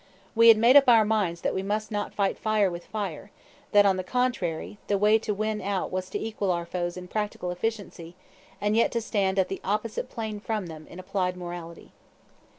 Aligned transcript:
We 0.33 0.47
had 0.47 0.57
made 0.57 0.75
up 0.75 0.89
our 0.89 1.05
minds 1.05 1.41
that 1.41 1.53
we 1.53 1.61
must 1.61 1.91
not 1.91 2.11
fight 2.15 2.39
fire 2.39 2.71
with 2.71 2.87
fire, 2.87 3.29
that 3.71 3.85
on 3.85 3.97
the 3.97 4.03
contrary 4.03 4.79
the 4.87 4.97
way 4.97 5.19
to 5.19 5.31
win 5.31 5.61
out 5.61 5.91
was 5.91 6.09
to 6.09 6.19
equal 6.19 6.49
our 6.51 6.65
foes 6.65 6.97
in 6.97 7.07
practical 7.07 7.51
efficiency 7.51 8.15
and 8.59 8.75
yet 8.75 8.91
to 8.93 8.99
stand 9.01 9.37
at 9.37 9.47
the 9.47 9.61
opposite 9.63 10.09
plane 10.09 10.39
from 10.39 10.65
them 10.65 10.87
in 10.89 10.97
applied 10.97 11.37
morality. 11.37 11.91